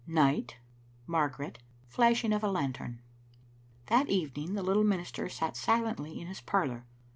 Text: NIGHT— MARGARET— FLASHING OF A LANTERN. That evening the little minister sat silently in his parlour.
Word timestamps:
NIGHT— 0.07 0.57
MARGARET— 1.05 1.59
FLASHING 1.85 2.33
OF 2.33 2.43
A 2.43 2.47
LANTERN. 2.49 3.03
That 3.85 4.09
evening 4.09 4.55
the 4.55 4.63
little 4.63 4.83
minister 4.83 5.29
sat 5.29 5.55
silently 5.55 6.19
in 6.19 6.25
his 6.25 6.41
parlour. 6.41 6.87